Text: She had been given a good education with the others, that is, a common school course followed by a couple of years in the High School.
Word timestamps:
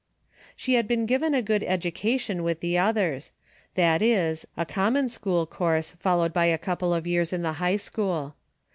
She 0.55 0.73
had 0.73 0.87
been 0.87 1.05
given 1.05 1.35
a 1.35 1.43
good 1.43 1.61
education 1.63 2.41
with 2.41 2.59
the 2.61 2.75
others, 2.75 3.31
that 3.75 4.01
is, 4.01 4.47
a 4.57 4.65
common 4.65 5.09
school 5.09 5.45
course 5.45 5.91
followed 5.91 6.33
by 6.33 6.45
a 6.45 6.57
couple 6.57 6.91
of 6.91 7.05
years 7.05 7.31
in 7.31 7.43
the 7.43 7.53
High 7.61 7.75
School. 7.77 8.33